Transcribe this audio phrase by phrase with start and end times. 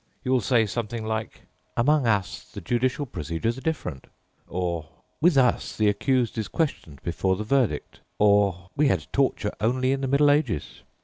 [0.23, 1.41] You will say something like,
[1.77, 4.07] 'Among us the judicial procedures are different,'
[4.47, 4.89] or
[5.21, 10.01] 'With us the accused is questioned before the verdict,' or 'We had torture only in
[10.01, 10.81] the Middle Ages.